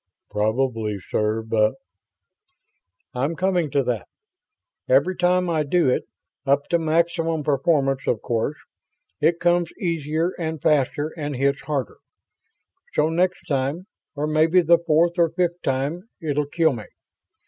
[0.31, 1.75] "Probably, sir, but..."
[3.13, 4.07] "I'm coming to that.
[4.89, 6.05] Every time I do it
[6.43, 8.57] up to maximum performance, of course
[9.21, 11.97] it comes easier and faster and hits harder.
[12.95, 13.85] So next time,
[14.15, 16.85] or maybe the fourth or fifth time, it'll kill me.